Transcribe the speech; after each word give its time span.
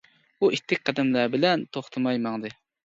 ئۇ 0.45 0.49
ئىتتىك 0.57 0.81
قەدەملەر 0.89 1.31
بىلەن 1.37 1.69
توختىماي 1.79 2.23
ماڭدى. 2.29 2.57